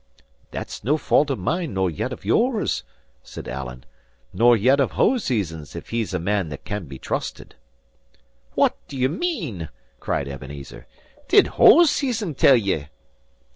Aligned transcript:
"That's 0.49 0.83
no 0.83 0.97
fault 0.97 1.29
of 1.29 1.37
mine 1.37 1.75
nor 1.75 1.87
yet 1.87 2.11
of 2.11 2.25
yours," 2.25 2.83
said 3.21 3.47
Alan; 3.47 3.85
"nor 4.33 4.57
yet 4.57 4.79
of 4.79 4.93
Hoseason's, 4.93 5.75
if 5.75 5.89
he's 5.89 6.11
a 6.11 6.17
man 6.19 6.49
that 6.49 6.65
can 6.65 6.85
be 6.85 6.97
trusted." 6.97 7.53
"What 8.55 8.75
do 8.87 8.97
ye 8.97 9.07
mean?" 9.07 9.69
cried 9.99 10.27
Ebenezer. 10.27 10.87
"Did 11.27 11.45
Hoseason 11.59 12.33
tell 12.35 12.55
ye?" 12.55 12.87